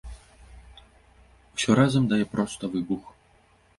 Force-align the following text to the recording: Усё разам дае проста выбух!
Усё 1.59 1.71
разам 1.81 2.03
дае 2.15 2.23
проста 2.33 2.63
выбух! 2.73 3.03